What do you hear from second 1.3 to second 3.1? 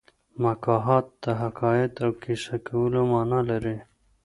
حکایت او کیسه کولو